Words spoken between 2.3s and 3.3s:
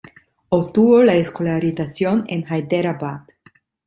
Hyderabad.